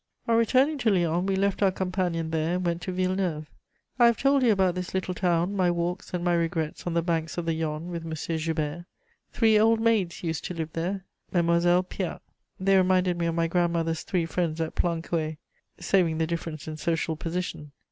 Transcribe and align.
On 0.27 0.35
returning 0.35 0.79
to 0.79 0.89
Lyons 0.89 1.27
we 1.27 1.35
left 1.35 1.61
our 1.61 1.69
companion 1.69 2.31
there, 2.31 2.55
and 2.55 2.65
went 2.65 2.81
to 2.81 2.91
Villeneuve. 2.91 3.47
I 3.99 4.07
have 4.07 4.17
told 4.17 4.41
you 4.41 4.51
about 4.51 4.73
this 4.73 4.95
little 4.95 5.13
town, 5.13 5.55
my 5.55 5.69
walks 5.69 6.11
and 6.11 6.23
my 6.23 6.33
regrets 6.33 6.87
on 6.87 6.95
the 6.95 7.03
banks 7.03 7.37
of 7.37 7.45
the 7.45 7.53
Yonne 7.53 7.91
with 7.91 8.03
M. 8.03 8.15
Joubert. 8.39 8.85
Three 9.31 9.59
old 9.59 9.79
maids 9.79 10.23
used 10.23 10.43
to 10.45 10.55
live 10.55 10.73
there, 10.73 11.05
Mesdemoiselles 11.31 11.85
Piat; 11.89 12.19
they 12.59 12.77
reminded 12.77 13.19
me 13.19 13.27
of 13.27 13.35
my 13.35 13.45
grandmother's 13.45 14.01
three 14.01 14.25
friends 14.25 14.59
at 14.59 14.73
Plancoët, 14.73 15.37
saving 15.79 16.17
the 16.17 16.25
difference 16.25 16.67
in 16.67 16.77
social 16.77 17.15
position. 17.15 17.71